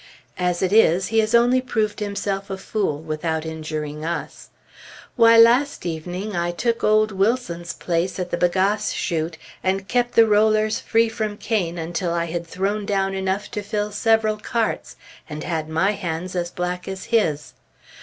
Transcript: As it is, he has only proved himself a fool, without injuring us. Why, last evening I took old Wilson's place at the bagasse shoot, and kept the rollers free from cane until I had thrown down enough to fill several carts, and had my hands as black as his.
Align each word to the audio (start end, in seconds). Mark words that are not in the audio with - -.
As 0.39 0.63
it 0.63 0.73
is, 0.73 1.09
he 1.09 1.19
has 1.19 1.35
only 1.35 1.61
proved 1.61 1.99
himself 1.99 2.49
a 2.49 2.57
fool, 2.57 2.99
without 2.99 3.45
injuring 3.45 4.03
us. 4.03 4.49
Why, 5.15 5.37
last 5.37 5.85
evening 5.85 6.35
I 6.35 6.49
took 6.49 6.83
old 6.83 7.11
Wilson's 7.11 7.73
place 7.73 8.17
at 8.17 8.31
the 8.31 8.37
bagasse 8.37 8.93
shoot, 8.93 9.37
and 9.63 9.87
kept 9.87 10.15
the 10.15 10.25
rollers 10.25 10.79
free 10.79 11.07
from 11.07 11.37
cane 11.37 11.77
until 11.77 12.13
I 12.15 12.25
had 12.25 12.47
thrown 12.47 12.83
down 12.87 13.13
enough 13.13 13.51
to 13.51 13.61
fill 13.61 13.91
several 13.91 14.37
carts, 14.37 14.95
and 15.29 15.43
had 15.43 15.69
my 15.69 15.91
hands 15.91 16.35
as 16.35 16.49
black 16.49 16.87
as 16.87 17.03
his. 17.13 17.53